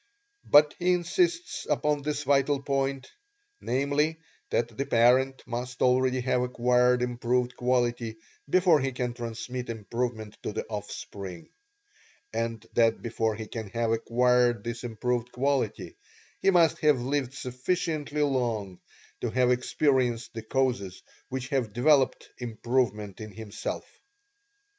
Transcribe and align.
But 0.45 0.73
he 0.79 0.93
insists 0.93 1.67
upon 1.69 2.01
this 2.01 2.23
vital 2.23 2.59
point, 2.63 3.11
namely, 3.59 4.17
that 4.49 4.75
the 4.75 4.87
parent 4.87 5.43
must 5.45 5.79
already 5.83 6.21
have 6.21 6.41
acquired 6.41 7.03
improved 7.03 7.55
quality 7.55 8.17
before 8.49 8.79
he 8.79 8.93
can 8.93 9.13
transmit 9.13 9.69
improvement 9.69 10.37
to 10.41 10.53
the 10.53 10.65
offspring 10.69 11.51
and 12.33 12.65
that 12.73 13.03
before 13.03 13.35
he 13.35 13.45
can 13.45 13.69
have 13.69 13.91
acquired 13.91 14.63
this 14.63 14.83
improved 14.83 15.31
quality, 15.31 15.95
he 16.39 16.49
must 16.49 16.79
have 16.79 16.99
lived 16.99 17.35
sufficiently 17.35 18.23
long 18.23 18.79
to 19.19 19.29
have 19.29 19.51
experienced 19.51 20.33
the 20.33 20.41
causes 20.41 21.03
which 21.29 21.49
have 21.49 21.73
developed 21.73 22.27
improvement 22.39 23.21
in 23.21 23.31
himself. 23.33 23.85